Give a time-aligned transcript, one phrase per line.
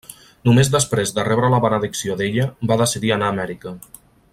[0.47, 3.77] Només després de rebre la benedicció d'ella, va decidir anar a Amèrica.